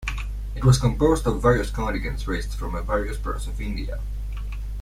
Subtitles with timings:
[0.55, 3.99] It was composed of various contingents raised from various parts of India.